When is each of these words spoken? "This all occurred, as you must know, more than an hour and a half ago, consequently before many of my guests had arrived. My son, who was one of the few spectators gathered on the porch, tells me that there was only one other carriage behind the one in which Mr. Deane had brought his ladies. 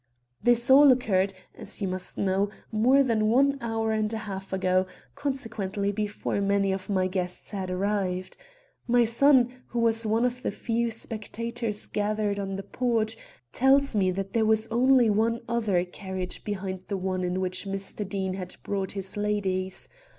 "This 0.41 0.71
all 0.71 0.91
occurred, 0.91 1.31
as 1.53 1.79
you 1.79 1.87
must 1.87 2.17
know, 2.17 2.49
more 2.71 3.03
than 3.03 3.21
an 3.21 3.59
hour 3.61 3.91
and 3.91 4.11
a 4.11 4.17
half 4.25 4.51
ago, 4.51 4.87
consequently 5.13 5.91
before 5.91 6.41
many 6.41 6.71
of 6.71 6.89
my 6.89 7.05
guests 7.05 7.51
had 7.51 7.69
arrived. 7.69 8.35
My 8.87 9.05
son, 9.05 9.61
who 9.67 9.77
was 9.79 10.07
one 10.07 10.25
of 10.25 10.41
the 10.41 10.49
few 10.49 10.89
spectators 10.89 11.85
gathered 11.85 12.39
on 12.39 12.55
the 12.55 12.63
porch, 12.63 13.15
tells 13.51 13.95
me 13.95 14.09
that 14.09 14.33
there 14.33 14.43
was 14.43 14.65
only 14.69 15.07
one 15.11 15.41
other 15.47 15.85
carriage 15.85 16.43
behind 16.43 16.85
the 16.87 16.97
one 16.97 17.23
in 17.23 17.39
which 17.39 17.65
Mr. 17.67 18.03
Deane 18.09 18.33
had 18.33 18.55
brought 18.63 18.93
his 18.93 19.15
ladies. 19.17 19.87